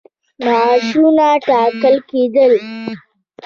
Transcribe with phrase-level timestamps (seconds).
[0.45, 2.53] معاشونه ټاکل کېدل.